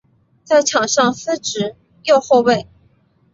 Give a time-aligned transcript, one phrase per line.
[0.43, 2.65] 在场上司职右后卫。